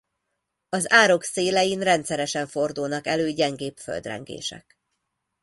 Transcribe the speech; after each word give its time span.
Az 0.69 0.91
árok 0.91 1.23
szélein 1.23 1.79
rendszeresen 1.79 2.47
fordulnak 2.47 3.07
elő 3.07 3.31
gyengébb 3.31 3.77
földrengések. 3.77 4.79